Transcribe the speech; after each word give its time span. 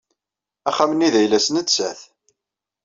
Axxam-nni 0.69 1.09
d 1.13 1.15
ayla-nnes 1.19 1.47
nettat. 1.53 1.99